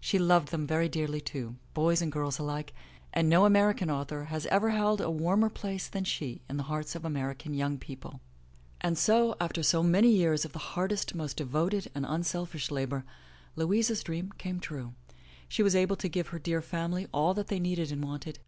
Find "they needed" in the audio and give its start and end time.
17.48-17.90